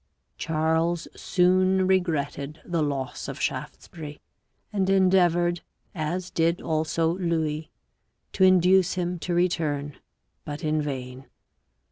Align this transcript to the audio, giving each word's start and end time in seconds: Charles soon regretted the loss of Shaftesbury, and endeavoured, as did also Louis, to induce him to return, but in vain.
Charles 0.39 1.07
soon 1.15 1.85
regretted 1.85 2.59
the 2.65 2.81
loss 2.81 3.27
of 3.27 3.39
Shaftesbury, 3.39 4.19
and 4.73 4.89
endeavoured, 4.89 5.61
as 5.93 6.31
did 6.31 6.59
also 6.59 7.15
Louis, 7.19 7.69
to 8.33 8.43
induce 8.43 8.95
him 8.95 9.19
to 9.19 9.35
return, 9.35 9.99
but 10.43 10.63
in 10.63 10.81
vain. 10.81 11.27